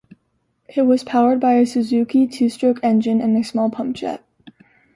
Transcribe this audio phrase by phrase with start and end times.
[0.67, 4.23] It was powered by a Suzuki two-stroke engine, and a small pump-jet.